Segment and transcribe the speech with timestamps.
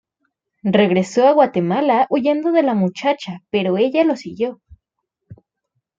[0.63, 4.59] Regresó a Guatemala huyendo de la muchacha, pero ella lo siguió.